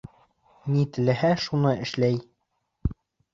[0.75, 2.19] Ни теләһә, шуны эшләй...